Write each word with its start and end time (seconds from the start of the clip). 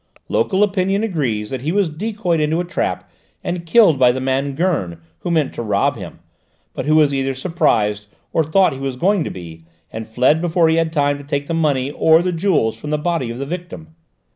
Local 0.29 0.63
opinion 0.63 1.03
agrees 1.03 1.51
that 1.51 1.61
he 1.61 1.71
was 1.71 1.87
decoyed 1.87 2.39
into 2.39 2.59
a 2.59 2.63
trap 2.65 3.07
and 3.43 3.67
killed 3.67 3.99
by 3.99 4.11
the 4.11 4.19
man 4.19 4.55
Gurn, 4.55 4.99
who 5.19 5.29
meant 5.29 5.53
to 5.53 5.61
rob 5.61 5.95
him, 5.95 6.17
but 6.73 6.87
who 6.87 6.95
was 6.95 7.13
either 7.13 7.35
surprised 7.35 8.07
or 8.33 8.43
thought 8.43 8.73
he 8.73 8.79
was 8.79 8.95
going 8.95 9.23
to 9.23 9.29
be, 9.29 9.63
and 9.93 10.07
fled 10.07 10.41
before 10.41 10.69
he 10.69 10.77
had 10.77 10.91
time 10.91 11.19
to 11.19 11.23
take 11.23 11.45
the 11.45 11.53
money 11.53 11.91
or 11.91 12.23
the 12.23 12.31
jewels 12.31 12.75
from 12.77 12.89
the 12.89 12.97
body 12.97 13.29
of 13.29 13.37
his 13.37 13.47
victim. 13.47 13.93